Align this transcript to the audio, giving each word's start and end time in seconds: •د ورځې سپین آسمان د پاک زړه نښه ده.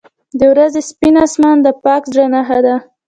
•د 0.39 0.41
ورځې 0.51 0.81
سپین 0.89 1.15
آسمان 1.25 1.57
د 1.61 1.67
پاک 1.83 2.01
زړه 2.13 2.25
نښه 2.33 2.59
ده. 2.65 2.75